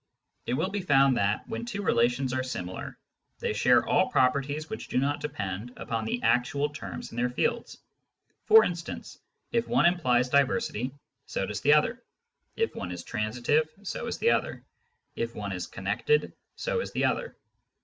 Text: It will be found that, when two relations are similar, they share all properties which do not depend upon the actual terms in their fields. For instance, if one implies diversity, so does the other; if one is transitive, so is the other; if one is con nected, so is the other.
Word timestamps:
It 0.47 0.55
will 0.55 0.71
be 0.71 0.81
found 0.81 1.15
that, 1.17 1.47
when 1.47 1.63
two 1.63 1.83
relations 1.83 2.33
are 2.33 2.41
similar, 2.41 2.97
they 3.37 3.53
share 3.53 3.85
all 3.85 4.09
properties 4.09 4.67
which 4.67 4.87
do 4.87 4.97
not 4.97 5.19
depend 5.19 5.73
upon 5.77 6.05
the 6.05 6.19
actual 6.23 6.69
terms 6.69 7.11
in 7.11 7.17
their 7.17 7.29
fields. 7.29 7.77
For 8.45 8.63
instance, 8.63 9.19
if 9.51 9.67
one 9.67 9.85
implies 9.85 10.27
diversity, 10.27 10.89
so 11.27 11.45
does 11.45 11.61
the 11.61 11.73
other; 11.75 12.01
if 12.55 12.73
one 12.73 12.91
is 12.91 13.03
transitive, 13.03 13.69
so 13.83 14.07
is 14.07 14.17
the 14.17 14.31
other; 14.31 14.63
if 15.15 15.35
one 15.35 15.51
is 15.51 15.67
con 15.67 15.85
nected, 15.85 16.33
so 16.55 16.79
is 16.79 16.89
the 16.93 17.05
other. 17.05 17.35